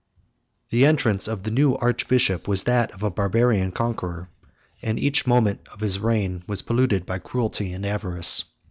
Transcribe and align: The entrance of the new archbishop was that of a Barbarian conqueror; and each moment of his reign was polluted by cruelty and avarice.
The 0.71 0.83
entrance 0.83 1.27
of 1.27 1.43
the 1.43 1.51
new 1.51 1.75
archbishop 1.75 2.47
was 2.47 2.63
that 2.63 2.89
of 2.95 3.03
a 3.03 3.11
Barbarian 3.11 3.71
conqueror; 3.71 4.29
and 4.81 4.97
each 4.97 5.27
moment 5.27 5.61
of 5.71 5.79
his 5.79 5.99
reign 5.99 6.43
was 6.47 6.63
polluted 6.63 7.05
by 7.05 7.19
cruelty 7.19 7.71
and 7.71 7.85
avarice. 7.85 8.43